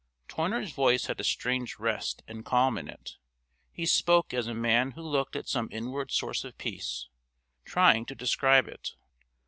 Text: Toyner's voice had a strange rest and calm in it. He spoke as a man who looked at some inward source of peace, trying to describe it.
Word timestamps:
Toyner's 0.27 0.71
voice 0.71 1.05
had 1.05 1.19
a 1.19 1.23
strange 1.23 1.77
rest 1.77 2.23
and 2.27 2.43
calm 2.43 2.75
in 2.79 2.87
it. 2.89 3.17
He 3.71 3.85
spoke 3.85 4.33
as 4.33 4.47
a 4.47 4.53
man 4.55 4.93
who 4.93 5.01
looked 5.03 5.35
at 5.35 5.47
some 5.47 5.69
inward 5.71 6.09
source 6.11 6.43
of 6.43 6.57
peace, 6.57 7.07
trying 7.65 8.07
to 8.07 8.15
describe 8.15 8.67
it. 8.67 8.95